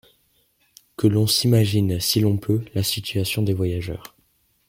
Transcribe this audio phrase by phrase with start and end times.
[0.97, 4.17] Que l’on s’imagine, si l’on peut, la situation des voyageurs.